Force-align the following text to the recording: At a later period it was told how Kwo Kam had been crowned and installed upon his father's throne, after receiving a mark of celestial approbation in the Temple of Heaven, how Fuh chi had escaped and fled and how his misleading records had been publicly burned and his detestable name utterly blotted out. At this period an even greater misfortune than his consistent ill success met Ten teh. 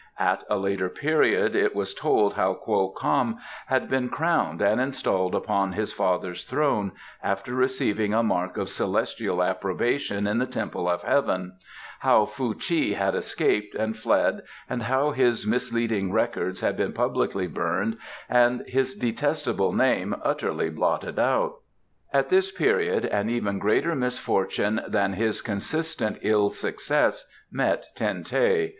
At 0.17 0.41
a 0.49 0.57
later 0.57 0.89
period 0.89 1.55
it 1.55 1.75
was 1.75 1.93
told 1.93 2.33
how 2.33 2.55
Kwo 2.55 2.89
Kam 2.89 3.37
had 3.67 3.87
been 3.87 4.09
crowned 4.09 4.59
and 4.59 4.81
installed 4.81 5.35
upon 5.35 5.73
his 5.73 5.93
father's 5.93 6.43
throne, 6.43 6.93
after 7.21 7.53
receiving 7.53 8.11
a 8.11 8.23
mark 8.23 8.57
of 8.57 8.67
celestial 8.67 9.43
approbation 9.43 10.25
in 10.25 10.39
the 10.39 10.47
Temple 10.47 10.89
of 10.89 11.03
Heaven, 11.03 11.57
how 11.99 12.25
Fuh 12.25 12.55
chi 12.55 12.95
had 12.97 13.13
escaped 13.13 13.75
and 13.75 13.95
fled 13.95 14.41
and 14.67 14.81
how 14.81 15.11
his 15.11 15.45
misleading 15.45 16.11
records 16.11 16.61
had 16.61 16.75
been 16.75 16.93
publicly 16.93 17.45
burned 17.45 17.99
and 18.27 18.61
his 18.65 18.95
detestable 18.95 19.71
name 19.71 20.15
utterly 20.23 20.71
blotted 20.71 21.19
out. 21.19 21.57
At 22.11 22.29
this 22.29 22.49
period 22.49 23.05
an 23.05 23.29
even 23.29 23.59
greater 23.59 23.93
misfortune 23.93 24.81
than 24.87 25.13
his 25.13 25.43
consistent 25.43 26.17
ill 26.23 26.49
success 26.49 27.29
met 27.51 27.85
Ten 27.93 28.23
teh. 28.23 28.69